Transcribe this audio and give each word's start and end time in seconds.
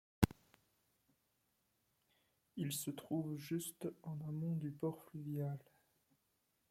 Il 2.55 2.71
se 2.73 2.89
trouve 2.89 3.37
juste 3.37 3.87
en 4.01 4.19
amont 4.27 4.55
du 4.55 4.71
port 4.71 5.03
fluvial. 5.03 5.59